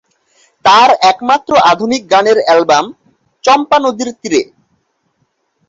তার 0.65 0.89
একমাত্র 1.11 1.51
আধুনিক 1.71 2.01
গানের 2.11 2.37
অ্যালবাম 2.43 2.85
"চম্পা 3.43 3.77
নদীর 3.79 4.09
তীরে"। 4.21 4.41